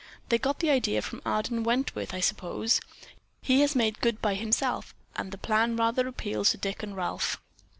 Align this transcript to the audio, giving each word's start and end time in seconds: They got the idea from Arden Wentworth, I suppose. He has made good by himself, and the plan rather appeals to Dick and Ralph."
They 0.29 0.39
got 0.39 0.57
the 0.61 0.71
idea 0.71 1.03
from 1.03 1.21
Arden 1.27 1.63
Wentworth, 1.63 2.11
I 2.11 2.21
suppose. 2.21 2.81
He 3.43 3.61
has 3.61 3.75
made 3.75 4.01
good 4.01 4.19
by 4.19 4.33
himself, 4.33 4.95
and 5.15 5.31
the 5.31 5.37
plan 5.37 5.75
rather 5.75 6.07
appeals 6.07 6.49
to 6.49 6.57
Dick 6.57 6.81
and 6.81 6.95
Ralph." 6.97 7.39